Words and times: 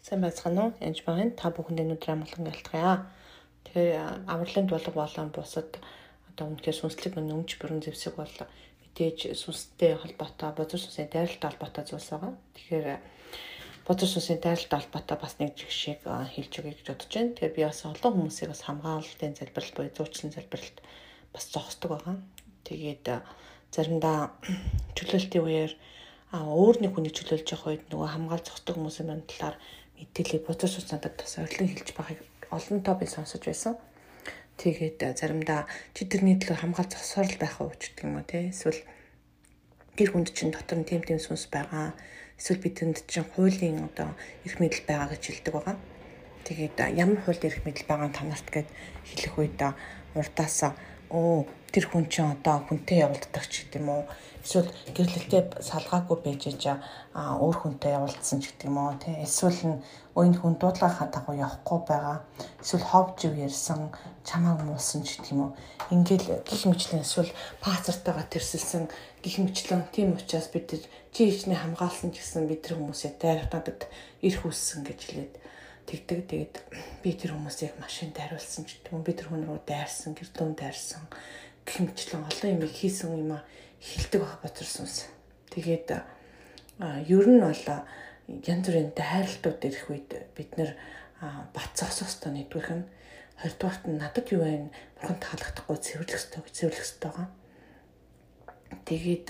Сайн 0.00 0.22
байцгаана 0.24 0.62
уу? 0.64 0.72
Янж 0.80 1.04
байна. 1.04 1.28
Та 1.36 1.52
бүхэндээ 1.52 1.84
өнөөдөр 1.84 2.12
амгалан 2.16 2.48
гэлтгая. 2.48 3.04
Тэгэхээр 3.68 4.24
авралын 4.32 4.66
дулаг 4.66 4.94
болон 4.96 5.28
бусад 5.28 5.76
одоо 6.32 6.44
үнэхээр 6.48 6.80
сүнслэг 6.80 7.20
нөмж 7.20 7.60
бүрэн 7.60 7.84
зэвсэг 7.84 8.16
бол 8.16 8.36
мэдээж 8.80 9.36
сүнстэй 9.36 10.00
холбоотой, 10.00 10.56
бозор 10.56 10.80
сүнсийн 10.80 11.12
дайралтай 11.12 11.52
холбоотой 11.52 11.84
зүйлс 11.84 12.08
байгаа. 12.16 12.32
Тэгэхээр 12.56 12.88
бозор 13.84 14.08
сүнсийн 14.08 14.40
дайралтай 14.40 14.78
холбоотой 14.80 15.18
бас 15.20 15.34
нэг 15.36 15.52
жишээг 15.60 16.00
хэлж 16.08 16.52
өгье 16.64 16.72
гэж 16.80 16.86
бодож 16.88 17.12
байна. 17.12 17.36
Тэгэхээр 17.36 17.56
би 17.60 17.62
бас 17.68 17.84
олон 17.84 18.12
хүмүүсийг 18.16 18.48
бас 18.56 18.64
хамгаалалтын 18.64 19.36
залбиралт 19.36 19.76
буюу 19.76 19.92
зуучлалын 20.00 20.32
залбиралт 20.32 20.78
бас 21.28 21.44
зогсдог 21.52 21.90
байгаа. 21.92 22.16
Тэгээд 22.64 23.04
заримдаа 23.68 24.32
чөлөөлтийн 24.96 25.44
үеэр 25.44 25.72
а 26.30 26.46
өөр 26.46 26.76
нэг 26.86 26.94
хүний 26.94 27.10
чөлөөлж 27.10 27.48
явах 27.52 27.68
үед 27.74 27.84
нөгөө 27.90 28.08
хамгаал 28.14 28.44
зогсдог 28.46 28.78
хүмүүсийн 28.78 29.26
талаар 29.26 29.58
мэдээлэл 30.00 30.48
бодож 30.48 30.72
сууц 30.72 30.88
надад 30.96 31.14
бас 31.20 31.36
ойрлон 31.36 31.68
хэлж 31.68 31.92
байгааг 31.92 32.20
олонтоо 32.48 32.94
би 32.96 33.06
сонсож 33.06 33.44
байсан. 33.44 33.76
Тэгээд 34.56 34.98
заримдаа 35.20 35.68
чи 35.92 36.08
тэрний 36.08 36.40
төлөө 36.40 36.56
хамгаал 36.64 36.88
зогсоор 36.88 37.28
л 37.28 37.40
байх 37.40 37.60
уу 37.60 37.68
гэдэг 37.68 38.04
юм 38.04 38.16
уу 38.16 38.24
те 38.24 38.48
эсвэл 38.48 38.80
тэр 39.96 40.08
хүнд 40.16 40.32
чинь 40.32 40.52
дотор 40.52 40.80
нь 40.80 40.88
тийм 40.88 41.04
тийм 41.04 41.20
сүнс 41.20 41.52
байгаа. 41.52 41.92
Эсвэл 42.40 42.64
бидэнд 42.64 43.04
чинь 43.04 43.28
хуулийн 43.36 43.84
одоо 43.84 44.16
эрх 44.48 44.56
мэдэл 44.60 44.88
байгаа 44.88 45.12
гэж 45.12 45.22
хэлдэг 45.28 45.52
байгаа. 45.52 45.76
Тэгээд 46.48 46.76
ямар 46.96 47.20
хууль 47.20 47.44
эрх 47.44 47.60
мэдэл 47.64 47.88
байгаа 47.88 48.08
танарт 48.12 48.48
гэд 48.48 48.68
хэлэх 49.04 49.34
үед 49.36 49.60
урдаасаа 50.16 50.72
оо 51.10 51.46
тэр 51.70 51.86
хүн 51.86 52.06
чинь 52.10 52.30
одоо 52.34 52.66
хүнтэй 52.66 53.06
явуулдаг 53.06 53.44
ч 53.46 53.66
гэдэг 53.66 53.82
юм 53.82 53.88
уу 53.94 54.02
эсвэл 54.42 54.70
гэрлэлтэй 54.94 55.42
салгаагүй 55.62 56.18
байж 56.22 56.42
аа 56.66 57.38
өөр 57.38 57.56
хүнтэй 57.62 57.94
явуулсан 57.94 58.42
ч 58.42 58.50
гэдэг 58.50 58.66
юм 58.70 58.78
уу 58.78 58.94
тий 58.98 59.14
эсвэл 59.22 59.60
нь 59.70 59.82
өөний 60.18 60.38
хүн 60.42 60.58
дуудлагынхаа 60.58 61.08
дагуу 61.14 61.38
явахгүй 61.38 61.78
байгаа? 61.86 62.18
Эсвэл 62.58 62.86
ховж 62.90 63.18
ив 63.30 63.34
ярьсан 63.38 63.94
чамааг 64.26 64.60
муусан 64.66 65.06
ч 65.06 65.22
гэдэг 65.22 65.30
юм 65.30 65.40
уу 65.46 65.52
ингээл 65.94 66.42
гих 66.42 66.62
мэтлэн 66.66 67.06
эсвэл 67.06 67.30
пацартайгаа 67.62 68.26
тэрсэлсэн 68.26 68.90
гих 69.22 69.36
мэтлэн 69.38 69.86
тийм 69.94 70.18
учраас 70.18 70.50
бид 70.50 70.74
чи 71.14 71.30
ичний 71.30 71.54
хамгаалсан 71.54 72.10
ч 72.10 72.18
гэсэн 72.18 72.50
бид 72.50 72.66
нар 72.66 72.74
хүмүүсээ 72.78 73.12
дайрах 73.22 73.50
надад 73.54 73.86
ирэх 74.26 74.42
үссэн 74.46 74.82
гэж 74.82 75.00
хэлээд 75.06 75.34
тэгдэг. 75.86 76.20
Тэгээд 76.28 76.54
би 77.02 77.10
тэр 77.14 77.36
хүмүүсийг 77.36 77.78
машин 77.80 78.12
дайруулсан 78.12 78.64
ч 78.68 78.80
гэдэг 78.80 78.92
юм. 78.92 79.04
Би 79.04 79.12
тэр 79.16 79.28
хүн 79.32 79.46
рүү 79.46 79.60
дайрсан, 79.64 80.14
гэрдүүн 80.16 80.54
дайрсан 80.58 81.04
гэх 81.64 81.78
мэтлэн 81.84 82.26
олон 82.26 82.50
юм 82.50 82.62
хийсэн 82.66 83.10
юм 83.14 83.32
хилдэг 83.80 84.20
баг 84.20 84.40
боцорсонс. 84.42 85.08
Тэгээд 85.50 85.88
ер 86.80 87.26
нь 87.28 87.40
бол 87.40 87.64
янз 88.28 88.64
бүрийн 88.66 88.92
дайралтууд 88.94 89.60
ирэх 89.64 89.86
үед 89.90 90.10
бид 90.36 90.50
нэр 90.56 90.76
зогсох 91.74 92.08
ёстой 92.08 92.32
нэгдүгээрх 92.32 92.74
нь 92.76 92.86
хоёрдугаарт 93.40 93.84
нь 93.88 93.98
надад 93.98 94.26
юу 94.32 94.44
вэ? 94.44 94.70
Бурхан 94.96 95.18
таалагдахгүй 95.20 95.76
цэвэрлэх 95.80 96.18
ёстой 96.20 96.40
гэж 96.44 96.54
цэвэрлэх 96.54 96.84
ёстой 96.84 97.10
байгаа. 97.10 97.28
Тэгээд 98.84 99.28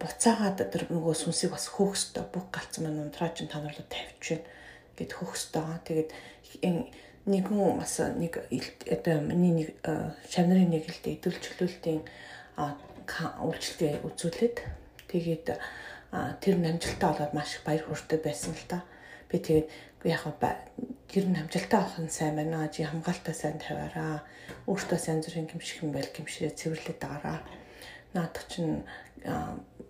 буцаагаад 0.00 0.58
тэр 0.72 0.82
нөгөө 0.92 1.14
сүнсийг 1.16 1.52
бас 1.52 1.68
хөөх 1.68 1.96
ёстой. 1.96 2.24
Бүх 2.28 2.48
галцсан 2.52 2.84
маань 2.84 3.08
унтраа 3.08 3.32
чинь 3.32 3.52
танарлуу 3.52 3.84
тавьж 3.88 4.24
байна 4.36 4.44
гэд 5.00 5.12
хөхстой. 5.16 5.80
Тэгээд 5.88 6.10
нэгэн 7.24 7.80
бас 7.80 7.96
нэг 8.04 8.44
одоо 8.84 9.16
миний 9.24 9.52
нэг 9.56 9.68
шавнарын 10.28 10.68
нэг 10.68 10.84
л 10.92 11.00
дээ 11.00 11.16
идэл 11.16 11.40
чөлөөлтийн 11.40 12.00
үйлчлэлээ 13.08 14.04
үзүүлээд 14.04 14.56
тэгээд 15.08 15.46
тэр 16.40 16.54
намжилтаа 16.60 17.10
болоод 17.16 17.32
маш 17.32 17.56
их 17.56 17.64
баяр 17.64 17.84
хөөртэй 17.88 18.20
байсан 18.20 18.52
л 18.52 18.66
та. 18.68 18.84
Би 19.32 19.40
тэгээд 19.40 19.68
яг 20.04 20.24
гэр 21.10 21.26
нь 21.26 21.40
амжилтаа 21.42 21.80
авах 21.82 21.98
нь 22.00 22.08
сайн 22.08 22.36
байна. 22.36 22.70
Жи 22.70 22.86
хамгаалтаа 22.86 23.34
сайн 23.34 23.58
тавиараа. 23.58 24.22
Өөртөө 24.66 24.98
сайн 24.98 25.20
зүрийн 25.22 25.50
гимших 25.50 25.82
юм 25.82 25.92
байл 25.92 26.06
гимширээ 26.06 26.54
цэвэрлээд 26.54 26.98
байгаараа. 27.02 27.42
Наадах 28.14 28.46
чинь 28.46 28.86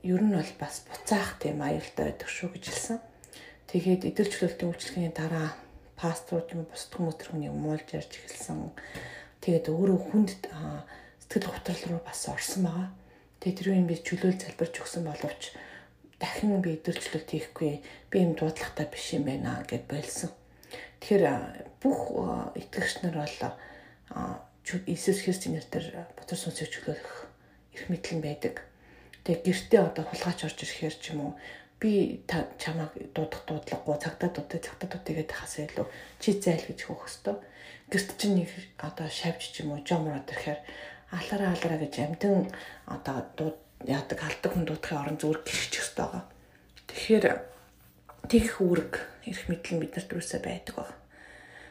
ер 0.02 0.20
нь 0.24 0.34
бол 0.34 0.52
бас 0.58 0.84
буцаах 0.88 1.36
тийм 1.38 1.60
аюултай 1.60 2.12
байдаг 2.12 2.28
шүү 2.28 2.56
гэж 2.56 2.64
хэлсэн. 2.68 2.98
Тэгээд 3.70 4.02
идэлчлөлтийн 4.10 4.70
үйлчлэгийн 4.74 5.14
дараа 5.14 5.54
пасторууд 5.94 6.50
юм 6.58 6.66
бусд 6.66 6.90
хүмүүс 6.90 7.16
тэр 7.22 7.28
хүнийг 7.30 7.54
муулж 7.54 7.86
ярьж 7.94 8.18
эхэлсэн. 8.18 8.74
Тэгээд 9.38 9.70
өөрөө 9.70 9.98
хүнд 10.10 10.30
сэтгэл 11.22 11.54
готрол 11.54 11.82
руу 11.86 12.02
бас 12.02 12.26
орсон 12.26 12.66
байгаа. 12.66 12.90
Тэгээд 13.38 13.58
тэр 13.62 13.68
үеийн 13.70 13.86
би 13.86 13.94
чөлөөл 14.02 14.42
залбирч 14.42 14.74
өгсөн 14.82 15.06
боловч 15.06 15.54
дахин 16.18 16.58
би 16.58 16.82
идэлчлөлт 16.82 17.30
хийхгүй 17.30 17.72
би 18.10 18.16
юм 18.18 18.34
дуудлагатай 18.34 18.90
биш 18.90 19.14
юм 19.14 19.30
байна 19.30 19.62
гэд 19.70 19.86
болсон. 19.86 20.34
Тэгэхээр 20.98 21.24
бүх 21.78 22.00
итгэгч 22.58 23.06
нар 23.06 23.22
бол 23.22 23.54
Иесус 24.90 25.22
Христийн 25.22 25.62
нэрээр 25.62 26.10
бодор 26.18 26.38
сүнсийг 26.38 26.74
чөлөөлөх 26.74 27.16
эрх 27.78 27.86
мэдэл 27.86 28.18
нь 28.18 28.24
байдаг. 28.26 28.66
Тэгээ 29.24 29.46
гэртээ 29.46 29.80
одоо 29.80 30.04
хулгайч 30.10 30.44
орж 30.44 30.58
ирэхээр 30.58 30.96
ч 30.98 31.04
юм 31.14 31.20
уу 31.22 31.32
би 31.80 32.20
та 32.28 32.44
чамайг 32.60 32.92
дуудах 33.16 33.42
дуудлагагүй 33.48 33.96
цагтаа 33.96 34.28
дуудаа 34.28 34.60
цагтаа 34.60 34.88
дуудаа 34.92 35.14
гэдэг 35.16 35.32
хасаа 35.32 35.64
илүү 35.64 35.86
чи 36.20 36.36
зайл 36.36 36.64
гэж 36.68 36.80
хөөх 36.84 37.08
хэвээр. 37.08 37.40
Гэрт 37.88 38.10
чинь 38.20 38.36
нэг 38.36 38.52
одоо 38.76 39.08
шавж 39.08 39.40
ч 39.48 39.64
юм 39.64 39.72
уу 39.72 39.80
жомроод 39.80 40.28
ирэхээр 40.28 40.60
алараа 41.16 41.56
алараа 41.56 41.80
гэж 41.80 41.94
амтэн 42.04 42.52
одоо 42.84 43.18
дууд 43.32 43.58
яадаг 43.88 44.20
алдаг 44.20 44.50
хүн 44.52 44.68
дуудахын 44.68 45.00
орон 45.00 45.16
зүгээр 45.16 45.40
гიშчих 45.40 45.84
хэвээр 45.88 45.96
байгаа. 46.04 46.24
Тэгэхээр 46.84 47.26
тэгэх 48.28 48.56
үүрэг 48.60 48.92
эрх 49.24 49.42
мэдэл 49.48 49.80
бид 49.80 49.92
нарт 49.96 50.12
юусаа 50.12 50.40
байдаг 50.44 50.74
баг. 50.76 50.92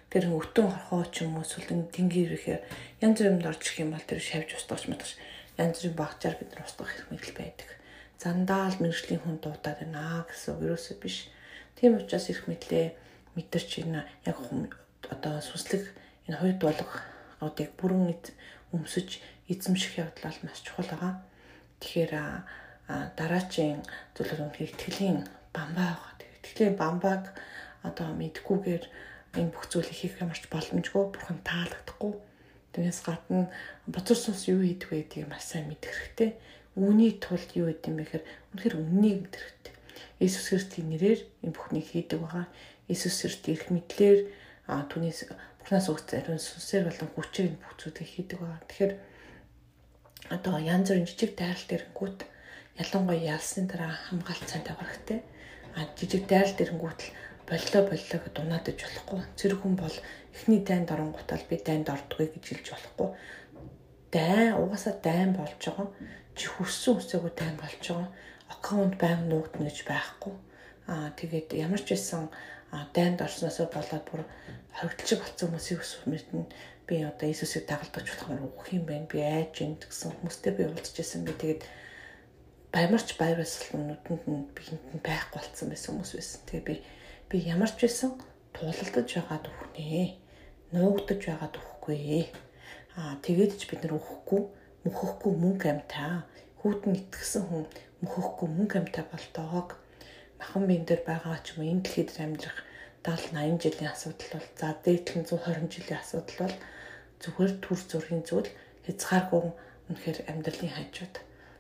Тэр 0.10 0.26
өтөн 0.34 0.68
хорхоо 0.74 1.06
ч 1.14 1.22
юм 1.22 1.38
уу 1.38 1.46
сүлэн 1.46 1.86
тэнгэр 1.94 2.34
ирэхээр 2.34 2.62
янз 3.06 3.18
бүрийн 3.22 3.46
орж 3.46 3.62
ирэх 3.62 3.86
юм 3.86 3.94
бол 3.94 4.10
тэр 4.10 4.18
шавж 4.18 4.58
устгах 4.58 4.90
мэдэж 4.90 5.10
янз 5.62 5.78
бүрийн 5.86 5.98
багчаар 6.02 6.36
бид 6.42 6.50
нар 6.50 6.66
устгах 6.66 6.98
эрх 6.98 7.08
мэдэл 7.14 7.38
байдаг 7.38 7.70
зандаал 8.20 8.76
мэрэгжлийн 8.84 9.24
хүн 9.24 9.40
дуудаад 9.40 9.80
байна 9.80 10.28
гэсэн 10.28 10.60
ерөөсөө 10.60 10.96
биш. 11.00 11.32
Тийм 11.80 11.96
учраас 11.96 12.28
их 12.28 12.52
мэдлээ 12.52 12.88
мэдэрч 13.40 13.88
энэ 13.88 14.04
яг 14.28 14.38
одоо 15.08 15.40
сүнслэг 15.40 15.84
энэ 16.28 16.40
хоёр 16.40 16.56
дуулгуудыг 16.60 17.70
бүрэн 17.80 18.12
өмсөж 18.76 19.24
эзэмших 19.48 20.04
явдал 20.04 20.28
бол 20.28 20.44
маш 20.44 20.60
чухал 20.62 20.92
байгаа. 20.92 21.14
Тэгэхээр 21.80 22.14
дараачийн 23.16 23.82
зөвлөл 24.14 24.52
үнхээр 24.52 24.76
итгэлийн 24.76 25.20
бамбаа 25.56 25.96
байгаа. 25.96 26.14
Итгэлийн 26.44 26.76
бамбааг 26.76 27.24
одоо 27.88 28.12
мэдгүйгээр 28.20 28.84
энэ 29.40 29.54
бүх 29.54 29.66
зүйлийг 29.72 29.96
хийх 29.96 30.20
ямарч 30.20 30.44
боломжгүй 30.52 31.04
бурхан 31.14 31.40
таалагдахгүй. 31.48 32.14
Тэрнээс 32.74 33.02
гадна 33.06 33.50
боцор 33.90 34.18
сүнс 34.18 34.46
юу 34.52 34.62
хийдэг 34.62 34.90
вэ 34.90 34.98
гэдгийг 35.04 35.28
маш 35.30 35.44
сайн 35.50 35.68
мэдэх 35.68 35.90
хэрэгтэй 35.90 36.32
Үүний 36.80 37.20
тулд 37.20 37.50
юу 37.60 37.68
гэдэм 37.68 37.98
бэ 38.00 38.04
гэхээр 38.08 38.26
үнэхээр 38.56 38.76
үннийг 38.80 39.18
мэдэх 39.26 39.42
хэрэгтэй. 39.42 39.76
Иесус 40.24 40.48
Христийн 40.48 40.88
нэрээр 40.94 41.22
энэ 41.44 41.52
бүхнийг 41.52 41.88
хийдэг 41.92 42.20
байгаа. 42.24 42.48
Иесус 42.88 43.20
Христ 43.20 43.44
ирэх 43.52 43.68
мэдлэр 43.68 44.32
а 44.72 44.88
түүнээс 44.88 45.28
Бурханаас 45.60 45.92
өгсөн 45.92 46.24
ариун 46.24 46.40
сүнсээр 46.40 46.88
болон 46.88 47.10
хүчээр 47.20 47.48
энэ 47.52 47.60
бүх 47.60 47.74
зүйлийг 47.84 48.10
хийдэг 48.16 48.38
байгаа. 48.40 48.62
Тэгэхээр 48.70 48.94
одоо 50.32 50.56
янз 50.62 50.88
бүрийн 50.88 51.10
жижиг 51.10 51.32
дайралт 51.36 51.68
эрэнгүүт 51.74 52.20
ялангуяа 52.80 53.28
ялсны 53.36 53.68
дараа 53.68 53.94
тавих 54.64 54.88
хэрэгтэй. 54.88 55.20
А 55.76 55.80
жижиг 56.00 56.24
дайралт 56.32 56.64
эрэнгүүт 56.64 57.00
л 57.02 57.12
боллоо 57.50 57.82
боллоо 57.90 58.20
гэж 58.22 58.34
дунаадаж 58.38 58.78
болохгүй. 58.78 59.22
Цэрэг 59.40 59.60
хүн 59.62 59.76
бол 59.76 59.98
эхний 60.34 60.62
дайнд 60.62 60.94
оронгуудаа 60.94 61.42
би 61.50 61.58
дайнд 61.58 61.90
ордгоё 61.90 62.30
гэж 62.30 62.46
хэлж 62.46 62.68
болохгүй. 62.72 63.10
Дайн 64.14 64.54
угаасаа 64.62 64.96
дайн 65.02 65.34
болж 65.34 65.58
байгаа 65.58 65.88
чи 66.38 66.46
хүссэн 66.48 66.96
хүсээгүй 66.96 67.34
тайм 67.34 67.56
болж 67.58 67.82
байгаа. 67.82 68.10
Аккаунт 68.54 68.96
байнга 69.02 69.26
нуугдна 69.26 69.66
гэж 69.66 69.80
байхгүй. 69.90 70.34
Аа 70.88 71.10
тэгээд 71.18 71.58
ямар 71.58 71.82
ч 71.82 71.98
байсан 71.98 72.30
дайнд 72.94 73.20
орсноосоо 73.26 73.68
болоод 73.74 74.06
бүр 74.10 74.22
хоригдлж 74.78 75.10
болсон 75.18 75.50
хүмүүсийг 75.50 75.82
мэднэ. 76.06 76.46
Би 76.88 76.96
одоо 77.06 77.28
Иесусыг 77.30 77.66
дагалдаж 77.66 78.06
болох 78.06 78.30
юм 78.30 78.46
уу 78.46 78.66
юм 78.72 78.86
байна. 78.86 79.10
Би 79.10 79.20
айж 79.22 79.62
энд 79.66 79.86
гэсэн 79.90 80.14
хүмүүстэй 80.14 80.54
би 80.54 80.64
уулзчихсан 80.70 81.26
би 81.26 81.34
тэгээд 81.34 81.62
баймарч 82.74 83.18
баяр 83.18 83.42
баясгалан 83.42 83.86
нүдэнд 83.90 84.24
нь 84.30 84.50
биенд 84.54 85.02
байхгүй 85.06 85.38
болсон 85.42 85.68
байсан 85.70 85.92
хүмүүс 85.94 86.14
байсан. 86.18 86.42
Тэгээ 86.46 86.66
би 86.70 86.76
би 87.30 87.38
ямар 87.46 87.70
ч 87.70 87.86
байсан 87.86 88.12
туулалдаж 88.58 89.08
байгаа 89.14 89.40
дөхнээ. 89.46 90.18
Нуугдаж 90.74 91.22
байгаа 91.30 91.50
дөхөхгүй. 91.54 92.26
Аа 92.98 93.22
тэгээд 93.22 93.54
ч 93.62 93.70
бид 93.70 93.86
нар 93.86 94.02
өөхгүй 94.02 94.42
мөхөхгүй 94.90 95.32
мөнгө 95.38 95.68
амтаа. 95.70 96.26
Хүүтэн 96.60 96.98
итгэсэн 96.98 97.44
хүн 97.46 97.64
мөхөхгүй 98.02 98.48
мөнгө 98.50 98.76
амтаа 98.82 99.06
болтоог 99.14 99.70
махан 100.42 100.64
биен 100.66 100.86
дээр 100.90 101.06
байгаа 101.06 101.38
ч 101.46 101.54
юм 101.54 101.62
уу 101.62 101.72
энэ 101.72 101.84
дэлхийд 101.86 102.18
амьдрах 102.18 102.58
70 103.06 103.38
80 103.38 103.64
жилийн 103.64 103.92
асуудал 103.94 104.32
бол 104.34 104.48
за 104.60 104.68
дээдлэн 104.84 105.26
120 105.30 105.70
жилийн 105.74 106.00
асуудал 106.02 106.38
бол 106.42 106.56
зүгээр 107.22 107.54
төр 107.64 107.80
зургийн 107.90 108.24
зүйл 108.26 108.50
хязгааргүй 108.86 109.42
үнэхээр 109.90 110.20
амьдралын 110.32 110.74
хажууд. 110.76 111.16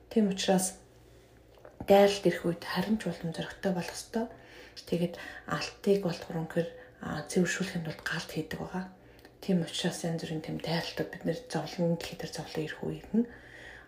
Тийм 0.09 0.25
учраас 0.33 0.79
дайралт 1.87 2.25
ирэх 2.25 2.43
үед 2.47 2.63
харин 2.63 2.97
ч 2.99 3.07
болон 3.07 3.31
зөрөгтэй 3.35 3.71
болох 3.75 3.95
ёстой. 3.95 4.25
Тэгээд 4.75 5.15
алтыг 5.47 6.03
болохоор 6.03 6.37
үнэхээр 6.41 6.69
цэвэршүүлэхэд 7.29 7.83
бол 7.85 8.01
галт 8.03 8.29
хийдэг 8.33 8.59
байгаа. 8.59 8.85
Тийм 9.39 9.63
учраас 9.63 10.03
янз 10.03 10.21
бүрийн 10.23 10.43
тэм 10.43 10.57
дайралтууд 10.59 11.09
бид 11.11 11.23
нэр 11.23 11.39
зовлон 11.47 11.95
дэлхийд 11.95 12.27
зовлон 12.27 12.65
ирэх 12.65 12.81
үед 12.83 13.09
нь 13.15 13.25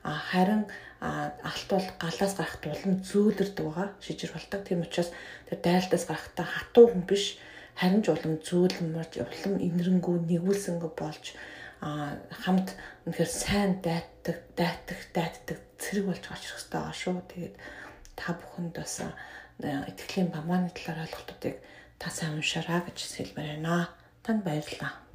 а 0.03 0.17
харин 0.17 0.65
алт 1.01 1.67
бол 1.69 1.87
галаас 1.99 2.33
гарахт 2.39 2.65
улам 2.65 3.03
зүүлэрдэг 3.03 3.65
байгаа 3.65 3.87
шижир 3.99 4.31
болдог. 4.33 4.61
Тийм 4.63 4.81
учраас 4.81 5.11
тэр 5.47 5.59
дайлтаас 5.59 6.05
гарахтаа 6.07 6.47
хатуу 6.47 6.87
хүн 6.89 7.03
биш 7.05 7.37
харин 7.75 8.01
ч 8.01 8.07
улам 8.09 8.39
зүүлмэрж 8.41 9.13
улам 9.21 9.53
инэрэнгүү 9.59 10.15
нэгүүлсэнгөө 10.31 10.91
болж 10.97 11.25
хамт 11.81 12.77
үнэхээр 13.05 13.31
сайн 13.31 13.71
дайтдаг 13.85 14.37
дайтдаг 14.57 14.99
дайтдаг 15.13 15.57
цэрэг 15.81 16.05
болж 16.05 16.23
гарч 16.25 16.43
ирэх 16.45 16.57
хэрэгтэй 16.61 16.93
шүү. 17.01 17.17
Тэгээд 17.29 17.55
та 18.17 18.37
бүхэнд 18.37 18.73
бас 18.77 19.01
итгэлийн 19.61 20.29
бамааны 20.33 20.69
талаар 20.73 21.05
ойлголтуудыг 21.05 21.55
та 22.01 22.09
сайн 22.09 22.37
уншаарай 22.37 22.81
гэж 22.85 22.97
хэлмээр 22.97 23.61
байна. 23.61 23.89
Танд 24.25 24.41
баярлалаа. 24.43 25.10